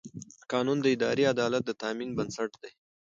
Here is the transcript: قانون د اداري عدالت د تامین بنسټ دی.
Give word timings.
قانون 0.51 0.77
د 0.81 0.85
اداري 0.95 1.23
عدالت 1.33 1.63
د 1.65 1.71
تامین 1.81 2.09
بنسټ 2.17 2.51
دی. 2.61 2.71